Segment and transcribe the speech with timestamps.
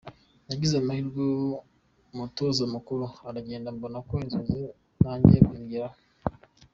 [0.47, 1.21] Nagize amahirwe
[2.13, 4.63] umutoza mukuru aragenda mbona ko za nzozi
[4.99, 5.97] ntangiye kuzigeraho.